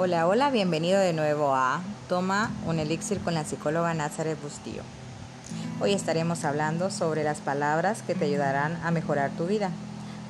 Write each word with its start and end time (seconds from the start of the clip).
Hola, 0.00 0.28
hola, 0.28 0.50
bienvenido 0.50 1.00
de 1.00 1.12
nuevo 1.12 1.56
a 1.56 1.80
Toma 2.08 2.52
un 2.68 2.78
elixir 2.78 3.18
con 3.18 3.34
la 3.34 3.44
psicóloga 3.44 3.94
Nazaret 3.94 4.40
Bustillo. 4.40 4.82
Hoy 5.80 5.92
estaremos 5.92 6.44
hablando 6.44 6.92
sobre 6.92 7.24
las 7.24 7.40
palabras 7.40 8.02
que 8.02 8.14
te 8.14 8.26
ayudarán 8.26 8.78
a 8.84 8.92
mejorar 8.92 9.32
tu 9.32 9.48
vida. 9.48 9.72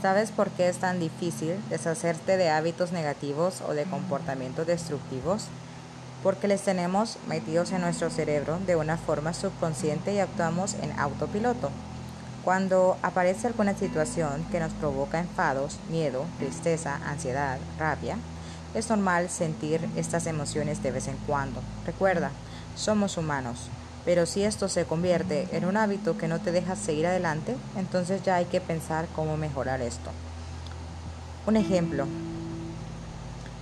¿Sabes 0.00 0.30
por 0.30 0.48
qué 0.48 0.70
es 0.70 0.78
tan 0.78 0.98
difícil 0.98 1.56
deshacerte 1.68 2.38
de 2.38 2.48
hábitos 2.48 2.92
negativos 2.92 3.60
o 3.68 3.74
de 3.74 3.84
comportamientos 3.84 4.66
destructivos? 4.66 5.44
Porque 6.22 6.48
les 6.48 6.62
tenemos 6.62 7.18
metidos 7.28 7.70
en 7.72 7.82
nuestro 7.82 8.08
cerebro 8.08 8.58
de 8.66 8.76
una 8.76 8.96
forma 8.96 9.34
subconsciente 9.34 10.14
y 10.14 10.20
actuamos 10.20 10.72
en 10.80 10.98
autopiloto. 10.98 11.70
Cuando 12.44 12.96
aparece 13.02 13.48
alguna 13.48 13.76
situación 13.76 14.42
que 14.50 14.58
nos 14.58 14.72
provoca 14.72 15.18
enfados, 15.18 15.76
miedo, 15.90 16.24
tristeza, 16.38 16.98
ansiedad, 17.04 17.58
rabia, 17.78 18.16
es 18.74 18.88
normal 18.88 19.30
sentir 19.30 19.80
estas 19.96 20.26
emociones 20.26 20.82
de 20.82 20.90
vez 20.90 21.08
en 21.08 21.16
cuando. 21.26 21.60
Recuerda, 21.86 22.30
somos 22.76 23.16
humanos, 23.16 23.68
pero 24.04 24.26
si 24.26 24.42
esto 24.42 24.68
se 24.68 24.84
convierte 24.84 25.48
en 25.52 25.64
un 25.64 25.76
hábito 25.76 26.16
que 26.16 26.28
no 26.28 26.40
te 26.40 26.52
deja 26.52 26.76
seguir 26.76 27.06
adelante, 27.06 27.56
entonces 27.76 28.22
ya 28.22 28.36
hay 28.36 28.46
que 28.46 28.60
pensar 28.60 29.06
cómo 29.14 29.36
mejorar 29.36 29.80
esto. 29.80 30.10
Un 31.46 31.56
ejemplo, 31.56 32.06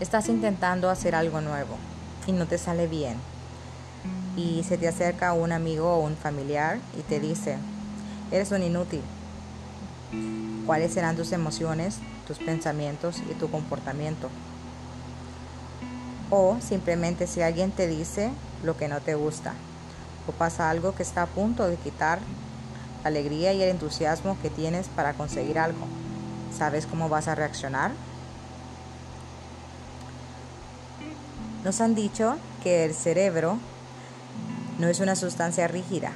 estás 0.01 0.29
intentando 0.29 0.91
hacer 0.91 1.15
algo 1.15 1.41
nuevo 1.41 1.77
y 2.27 2.33
no 2.33 2.47
te 2.47 2.59
sale 2.59 2.87
bien. 2.87 3.17
Y 4.37 4.63
se 4.63 4.79
te 4.79 4.87
acerca 4.87 5.33
un 5.33 5.51
amigo 5.51 5.95
o 5.95 6.01
un 6.01 6.17
familiar 6.17 6.79
y 6.97 7.03
te 7.03 7.19
dice, 7.19 7.57
eres 8.31 8.53
un 8.53 8.63
inútil. 8.63 9.03
¿Cuáles 10.67 10.93
serán 10.93 11.17
tus 11.17 11.33
emociones, 11.33 11.97
tus 12.27 12.39
pensamientos 12.39 13.23
y 13.29 13.35
tu 13.35 13.51
comportamiento? 13.51 14.29
O 16.31 16.57
simplemente 16.61 17.27
si 17.27 17.43
alguien 17.43 17.71
te 17.71 17.87
dice 17.87 18.31
lo 18.63 18.77
que 18.77 18.89
no 18.89 19.01
te 19.01 19.15
gusta 19.15 19.55
o 20.29 20.33
pasa 20.33 20.71
algo 20.71 20.95
que 20.95 21.03
está 21.03 21.23
a 21.23 21.27
punto 21.27 21.67
de 21.67 21.77
quitar 21.77 22.19
la 23.03 23.09
alegría 23.09 23.53
y 23.55 23.63
el 23.63 23.71
entusiasmo 23.71 24.37
que 24.43 24.51
tienes 24.51 24.89
para 24.89 25.15
conseguir 25.15 25.59
algo. 25.59 25.87
¿Sabes 26.57 26.87
cómo 26.87 27.09
vas 27.09 27.29
a 27.29 27.35
reaccionar? 27.35 27.93
Nos 31.65 31.81
han 31.81 31.95
dicho 31.95 32.37
que 32.63 32.85
el 32.85 32.95
cerebro 32.95 33.59
no 34.79 34.89
es 34.89 35.01
una 35.01 35.17
sustancia 35.17 35.67
rígida. 35.67 36.13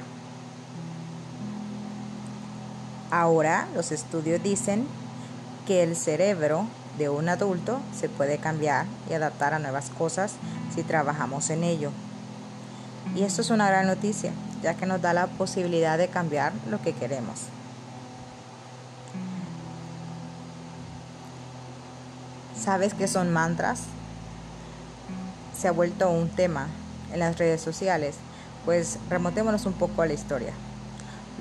Ahora 3.11 3.67
los 3.75 3.91
estudios 3.91 4.41
dicen 4.41 4.87
que 5.67 5.83
el 5.83 5.95
cerebro 5.95 6.67
de 6.97 7.09
un 7.09 7.29
adulto 7.29 7.79
se 7.97 8.09
puede 8.09 8.37
cambiar 8.37 8.85
y 9.09 9.13
adaptar 9.13 9.53
a 9.53 9.59
nuevas 9.59 9.89
cosas 9.89 10.33
si 10.73 10.83
trabajamos 10.83 11.49
en 11.49 11.63
ello. 11.63 11.91
Y 13.15 13.23
esto 13.23 13.41
es 13.41 13.49
una 13.49 13.67
gran 13.67 13.87
noticia, 13.87 14.31
ya 14.61 14.75
que 14.75 14.85
nos 14.85 15.01
da 15.01 15.13
la 15.13 15.27
posibilidad 15.27 15.97
de 15.97 16.07
cambiar 16.07 16.53
lo 16.69 16.81
que 16.81 16.93
queremos. 16.93 17.41
¿Sabes 22.59 22.93
qué 22.93 23.07
son 23.07 23.33
mantras? 23.33 23.81
Se 25.59 25.67
ha 25.67 25.71
vuelto 25.71 26.09
un 26.09 26.29
tema 26.29 26.67
en 27.11 27.19
las 27.19 27.37
redes 27.37 27.61
sociales, 27.61 28.15
pues 28.63 28.99
remontémonos 29.09 29.65
un 29.65 29.73
poco 29.73 30.01
a 30.01 30.05
la 30.05 30.13
historia. 30.13 30.53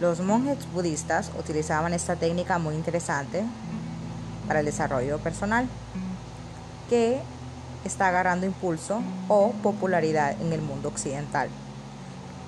Los 0.01 0.21
monjes 0.21 0.59
budistas 0.73 1.31
utilizaban 1.39 1.95
esta 1.95 2.17
técnica 2.17 2.59
muy 2.59 2.75
interesante 2.75 3.45
para 4.47 4.61
el 4.61 4.67
desarrollo 4.67 5.19
personal 5.19 5.69
que 6.89 7.21
está 7.85 8.09
agarrando 8.09 8.47
impulso 8.47 9.03
o 9.29 9.53
popularidad 9.63 10.41
en 10.41 10.53
el 10.53 10.61
mundo 10.61 10.89
occidental, 10.89 11.49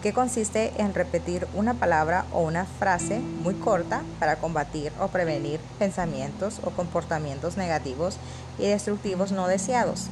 que 0.02 0.12
consiste 0.12 0.72
en 0.76 0.94
repetir 0.94 1.48
una 1.54 1.74
palabra 1.74 2.26
o 2.32 2.42
una 2.42 2.66
frase 2.66 3.18
muy 3.18 3.54
corta 3.54 4.02
para 4.20 4.36
combatir 4.36 4.92
o 5.00 5.08
prevenir 5.08 5.60
pensamientos 5.78 6.60
o 6.62 6.70
comportamientos 6.70 7.56
negativos 7.56 8.18
y 8.58 8.66
destructivos 8.66 9.32
no 9.32 9.48
deseados. 9.48 10.08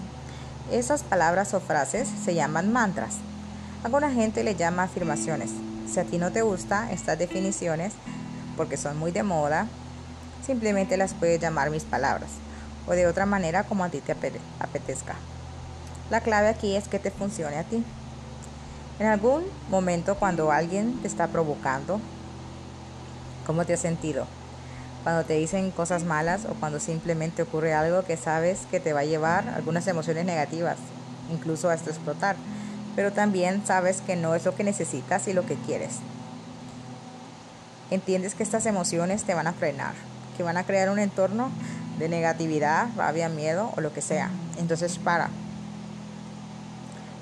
Esas 0.70 1.02
palabras 1.02 1.52
o 1.54 1.60
frases 1.60 2.08
se 2.08 2.34
llaman 2.34 2.72
mantras. 2.72 3.16
Alguna 3.84 4.10
gente 4.10 4.44
le 4.44 4.54
llama 4.54 4.84
afirmaciones. 4.84 5.50
Si 5.92 6.00
a 6.00 6.04
ti 6.04 6.16
no 6.16 6.32
te 6.32 6.40
gustan 6.42 6.88
estas 6.90 7.18
definiciones, 7.18 7.92
porque 8.56 8.76
son 8.76 8.98
muy 8.98 9.10
de 9.10 9.22
moda, 9.22 9.66
simplemente 10.44 10.96
las 10.96 11.14
puedes 11.14 11.40
llamar 11.40 11.70
mis 11.70 11.84
palabras 11.84 12.30
o 12.86 12.92
de 12.92 13.06
otra 13.06 13.26
manera 13.26 13.64
como 13.64 13.84
a 13.84 13.88
ti 13.88 14.00
te 14.00 14.12
apetezca. 14.12 15.14
La 16.10 16.20
clave 16.20 16.48
aquí 16.48 16.76
es 16.76 16.88
que 16.88 16.98
te 16.98 17.10
funcione 17.10 17.56
a 17.56 17.64
ti. 17.64 17.84
En 18.98 19.06
algún 19.06 19.44
momento 19.70 20.16
cuando 20.16 20.52
alguien 20.52 21.00
te 21.00 21.08
está 21.08 21.28
provocando, 21.28 22.00
¿cómo 23.46 23.64
te 23.64 23.74
has 23.74 23.80
sentido? 23.80 24.26
Cuando 25.02 25.24
te 25.24 25.34
dicen 25.34 25.70
cosas 25.70 26.04
malas 26.04 26.44
o 26.44 26.54
cuando 26.54 26.78
simplemente 26.78 27.42
ocurre 27.42 27.74
algo 27.74 28.04
que 28.04 28.16
sabes 28.16 28.60
que 28.70 28.78
te 28.78 28.92
va 28.92 29.00
a 29.00 29.04
llevar 29.04 29.48
algunas 29.48 29.86
emociones 29.88 30.24
negativas, 30.26 30.76
incluso 31.32 31.70
hasta 31.70 31.90
explotar, 31.90 32.36
pero 32.94 33.12
también 33.12 33.64
sabes 33.66 34.00
que 34.00 34.16
no 34.16 34.34
es 34.34 34.44
lo 34.44 34.54
que 34.54 34.64
necesitas 34.64 35.26
y 35.26 35.32
lo 35.32 35.46
que 35.46 35.56
quieres. 35.56 35.96
Entiendes 37.90 38.34
que 38.34 38.42
estas 38.42 38.66
emociones 38.66 39.24
te 39.24 39.34
van 39.34 39.46
a 39.46 39.52
frenar, 39.52 39.94
que 40.36 40.42
van 40.42 40.56
a 40.56 40.64
crear 40.64 40.90
un 40.90 40.98
entorno 40.98 41.50
de 41.98 42.08
negatividad, 42.08 42.88
rabia, 42.96 43.28
miedo 43.28 43.72
o 43.76 43.80
lo 43.80 43.92
que 43.92 44.00
sea. 44.00 44.30
Entonces 44.58 44.98
para. 44.98 45.28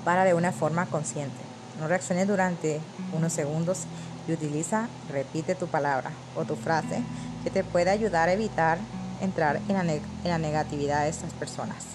Para 0.05 0.23
de 0.23 0.33
una 0.33 0.51
forma 0.51 0.85
consciente. 0.87 1.37
No 1.79 1.87
reacciones 1.87 2.27
durante 2.27 2.79
unos 3.13 3.33
segundos 3.33 3.83
y 4.27 4.33
utiliza, 4.33 4.87
repite 5.09 5.55
tu 5.55 5.67
palabra 5.67 6.11
o 6.35 6.45
tu 6.45 6.55
frase 6.55 7.03
que 7.43 7.49
te 7.49 7.63
puede 7.63 7.89
ayudar 7.89 8.29
a 8.29 8.33
evitar 8.33 8.77
entrar 9.19 9.59
en 9.67 9.73
la, 9.73 9.93
en 9.93 10.03
la 10.23 10.37
negatividad 10.37 11.03
de 11.03 11.09
estas 11.09 11.33
personas. 11.33 11.85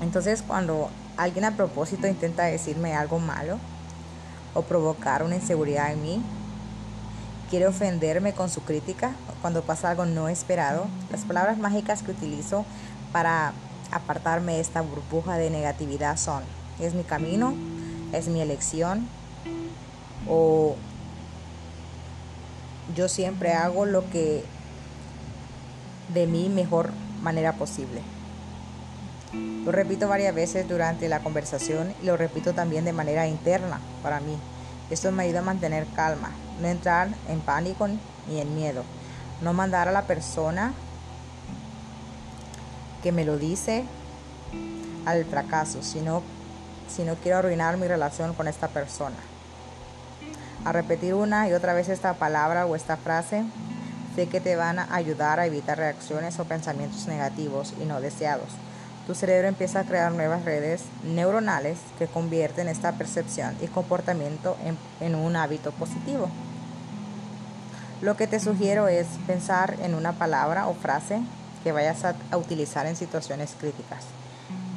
Entonces 0.00 0.42
cuando 0.46 0.90
alguien 1.16 1.44
a 1.44 1.56
propósito 1.56 2.06
intenta 2.06 2.44
decirme 2.44 2.94
algo 2.94 3.18
malo 3.18 3.58
o 4.54 4.62
provocar 4.62 5.22
una 5.22 5.36
inseguridad 5.36 5.92
en 5.92 6.02
mí, 6.02 6.22
quiere 7.50 7.66
ofenderme 7.66 8.32
con 8.32 8.50
su 8.50 8.62
crítica 8.62 9.12
cuando 9.40 9.62
pasa 9.62 9.90
algo 9.90 10.06
no 10.06 10.28
esperado. 10.28 10.86
Las 11.10 11.24
palabras 11.24 11.58
mágicas 11.58 12.02
que 12.02 12.10
utilizo 12.10 12.64
para 13.12 13.52
apartarme 13.92 14.54
de 14.54 14.60
esta 14.60 14.80
burbuja 14.80 15.36
de 15.36 15.50
negatividad 15.50 16.16
son, 16.16 16.42
es 16.80 16.94
mi 16.94 17.04
camino, 17.04 17.54
es 18.12 18.28
mi 18.28 18.40
elección 18.40 19.08
o 20.28 20.76
yo 22.94 23.08
siempre 23.08 23.52
hago 23.52 23.84
lo 23.84 24.08
que 24.10 24.44
de 26.12 26.26
mi 26.26 26.48
mejor 26.48 26.90
manera 27.22 27.52
posible. 27.54 28.00
Lo 29.64 29.72
repito 29.72 30.08
varias 30.08 30.34
veces 30.34 30.68
durante 30.68 31.08
la 31.08 31.20
conversación 31.20 31.92
y 32.00 32.06
lo 32.06 32.16
repito 32.16 32.52
también 32.54 32.84
de 32.84 32.92
manera 32.92 33.26
interna 33.26 33.80
para 34.02 34.20
mí. 34.20 34.36
Esto 34.90 35.10
me 35.10 35.24
ayuda 35.24 35.40
a 35.40 35.42
mantener 35.42 35.86
calma, 35.94 36.30
no 36.60 36.68
entrar 36.68 37.08
en 37.28 37.40
pánico 37.40 37.88
ni 37.88 38.40
en 38.40 38.54
miedo, 38.54 38.84
no 39.40 39.52
mandar 39.52 39.88
a 39.88 39.92
la 39.92 40.02
persona 40.02 40.72
que 43.02 43.10
me 43.10 43.24
lo 43.24 43.36
dice 43.36 43.84
al 45.04 45.24
fracaso, 45.24 45.82
sino 45.82 46.22
si 46.88 47.02
no 47.02 47.16
quiero 47.16 47.38
arruinar 47.38 47.76
mi 47.76 47.88
relación 47.88 48.32
con 48.34 48.46
esta 48.46 48.68
persona. 48.68 49.16
A 50.64 50.72
repetir 50.72 51.14
una 51.14 51.48
y 51.48 51.52
otra 51.52 51.74
vez 51.74 51.88
esta 51.88 52.14
palabra 52.14 52.66
o 52.66 52.76
esta 52.76 52.96
frase, 52.96 53.44
sé 54.14 54.28
que 54.28 54.40
te 54.40 54.54
van 54.54 54.78
a 54.78 54.94
ayudar 54.94 55.40
a 55.40 55.46
evitar 55.46 55.78
reacciones 55.78 56.38
o 56.38 56.44
pensamientos 56.44 57.06
negativos 57.06 57.74
y 57.80 57.84
no 57.84 58.00
deseados 58.00 58.50
tu 59.06 59.14
cerebro 59.14 59.46
empieza 59.46 59.80
a 59.80 59.84
crear 59.84 60.10
nuevas 60.12 60.44
redes 60.44 60.82
neuronales 61.04 61.78
que 61.98 62.08
convierten 62.08 62.68
esta 62.68 62.92
percepción 62.92 63.56
y 63.62 63.68
comportamiento 63.68 64.56
en, 65.00 65.14
un 65.14 65.36
hábito 65.36 65.70
positivo. 65.70 66.28
Lo 68.02 68.16
que 68.16 68.26
te 68.26 68.40
sugiero 68.40 68.88
es 68.88 69.06
pensar 69.26 69.76
en 69.80 69.94
una 69.94 70.12
palabra 70.12 70.66
o 70.66 70.74
frase 70.74 71.20
que 71.62 71.70
vayas 71.70 72.04
a, 72.04 72.36
utilizar 72.36 72.86
en 72.86 72.96
situaciones 72.96 73.54
críticas 73.58 74.04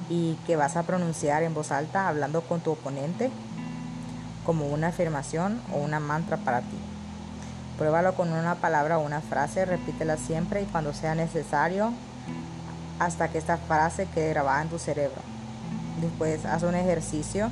y 0.09 0.35
que 0.45 0.55
vas 0.55 0.77
a 0.77 0.83
pronunciar 0.83 1.41
en 1.43 1.53
voz 1.53 1.71
alta 1.71 2.07
hablando 2.07 2.41
con 2.41 2.61
tu 2.61 2.71
oponente 2.71 3.31
como 4.45 4.67
una 4.67 4.87
afirmación 4.87 5.59
o 5.73 5.77
una 5.77 5.99
mantra 5.99 6.37
para 6.37 6.61
ti. 6.61 6.77
Pruébalo 7.77 8.13
con 8.13 8.31
una 8.31 8.55
palabra 8.55 8.99
o 8.99 9.05
una 9.05 9.21
frase, 9.21 9.65
repítela 9.65 10.17
siempre 10.17 10.61
y 10.61 10.65
cuando 10.65 10.93
sea 10.93 11.15
necesario 11.15 11.93
hasta 12.99 13.29
que 13.29 13.37
esta 13.37 13.57
frase 13.57 14.07
quede 14.13 14.29
grabada 14.29 14.61
en 14.61 14.69
tu 14.69 14.77
cerebro. 14.77 15.21
Después 16.01 16.45
haz 16.45 16.63
un 16.63 16.75
ejercicio 16.75 17.49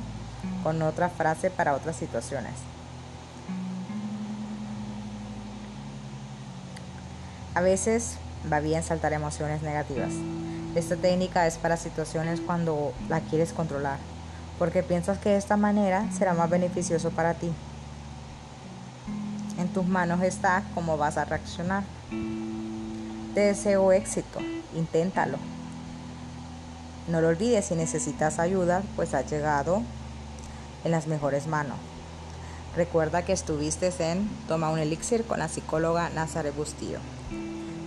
con 0.62 0.80
otra 0.82 1.08
frase 1.08 1.50
para 1.50 1.74
otras 1.74 1.96
situaciones. 1.96 2.52
A 7.54 7.60
veces 7.60 8.18
va 8.50 8.60
bien 8.60 8.82
saltar 8.82 9.12
emociones 9.12 9.62
negativas, 9.62 10.12
Esta 10.74 10.96
técnica 10.96 11.46
es 11.46 11.58
para 11.58 11.76
situaciones 11.76 12.40
cuando 12.40 12.92
la 13.08 13.20
quieres 13.20 13.52
controlar, 13.52 13.98
porque 14.58 14.82
piensas 14.84 15.18
que 15.18 15.30
de 15.30 15.36
esta 15.36 15.56
manera 15.56 16.06
será 16.12 16.34
más 16.34 16.48
beneficioso 16.48 17.10
para 17.10 17.34
ti. 17.34 17.50
En 19.58 19.68
tus 19.68 19.86
manos 19.86 20.22
está 20.22 20.62
cómo 20.74 20.96
vas 20.96 21.16
a 21.16 21.24
reaccionar. 21.24 21.82
Te 23.34 23.40
deseo 23.40 23.92
éxito, 23.92 24.40
inténtalo. 24.74 25.38
No 27.08 27.20
lo 27.20 27.28
olvides 27.28 27.66
si 27.66 27.74
necesitas 27.74 28.38
ayuda, 28.38 28.82
pues 28.96 29.14
has 29.14 29.30
llegado 29.30 29.82
en 30.84 30.90
las 30.90 31.06
mejores 31.06 31.46
manos. 31.46 31.76
Recuerda 32.74 33.24
que 33.24 33.32
estuviste 33.32 33.92
en 33.98 34.28
Toma 34.46 34.70
un 34.70 34.78
Elixir 34.78 35.24
con 35.24 35.38
la 35.38 35.48
psicóloga 35.48 36.10
Nazare 36.10 36.50
Bustillo. 36.50 36.98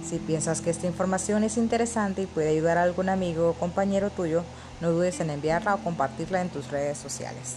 Si 0.07 0.17
piensas 0.17 0.61
que 0.61 0.69
esta 0.69 0.87
información 0.87 1.43
es 1.43 1.57
interesante 1.57 2.23
y 2.23 2.27
puede 2.27 2.49
ayudar 2.49 2.77
a 2.77 2.83
algún 2.83 3.09
amigo 3.09 3.49
o 3.49 3.53
compañero 3.53 4.09
tuyo, 4.09 4.43
no 4.79 4.91
dudes 4.91 5.19
en 5.19 5.29
enviarla 5.29 5.75
o 5.75 5.83
compartirla 5.83 6.41
en 6.41 6.49
tus 6.49 6.69
redes 6.71 6.97
sociales. 6.97 7.55